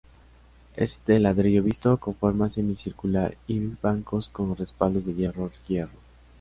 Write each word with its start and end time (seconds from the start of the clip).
Es 0.75 1.03
de 1.05 1.19
ladrillo 1.19 1.61
visto, 1.61 1.95
con 1.97 2.15
forma 2.15 2.49
semicircular 2.49 3.37
y 3.47 3.59
bancos 3.83 4.29
con 4.29 4.55
respaldos 4.57 5.05
de 5.05 5.13
hierro 5.13 5.51
hierro. 5.67 5.93